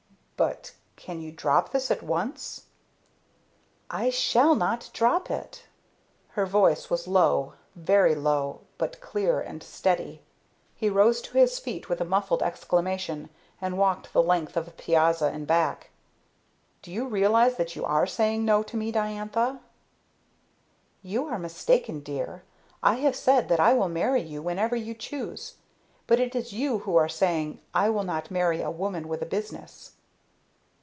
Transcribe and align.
"But 0.43 0.73
can 0.95 1.21
you 1.21 1.31
drop 1.31 1.69
this 1.71 1.91
at 1.91 2.01
once?" 2.01 2.65
"I 3.91 4.09
shall 4.09 4.55
not 4.55 4.89
drop 4.91 5.29
it." 5.29 5.65
Her 6.29 6.47
voice 6.47 6.89
was 6.89 7.07
low, 7.07 7.53
very 7.75 8.15
low, 8.15 8.61
but 8.79 8.99
clear 9.01 9.39
and 9.39 9.61
steady. 9.61 10.23
He 10.73 10.89
rose 10.89 11.21
to 11.21 11.37
his 11.37 11.59
feet 11.59 11.87
with 11.89 12.01
a 12.01 12.05
muffled 12.05 12.41
exclamation, 12.41 13.29
and 13.61 13.77
walked 13.77 14.11
the 14.13 14.21
length 14.23 14.57
of 14.57 14.65
the 14.65 14.71
piazza 14.71 15.27
and 15.27 15.45
back. 15.45 15.91
"Do 16.81 16.91
you 16.91 17.05
realize 17.07 17.57
that 17.57 17.75
you 17.75 17.85
are 17.85 18.07
saying 18.07 18.43
no 18.43 18.63
to 18.63 18.75
me, 18.75 18.91
Diantha?" 18.91 19.59
"You 21.03 21.27
are 21.27 21.37
mistaken, 21.37 21.99
dear. 21.99 22.41
I 22.81 22.95
have 22.95 23.15
said 23.15 23.47
that 23.49 23.59
I 23.59 23.73
will 23.75 23.89
marry 23.89 24.23
you 24.23 24.41
whenever 24.41 24.75
you 24.75 24.95
choose. 24.95 25.57
But 26.07 26.19
it 26.19 26.35
is 26.35 26.51
you 26.51 26.79
who 26.79 26.95
are 26.95 27.07
saying, 27.07 27.61
'I 27.75 27.91
will 27.91 28.03
not 28.03 28.31
marry 28.31 28.59
a 28.63 28.71
woman 28.71 29.07
with 29.07 29.21
a 29.21 29.27
business.'" 29.27 29.91